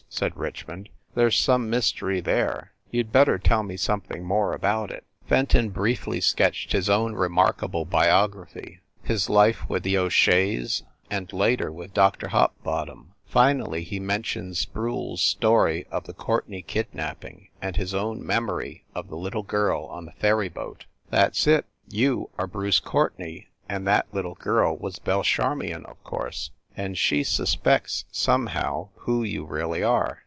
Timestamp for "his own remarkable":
6.73-7.85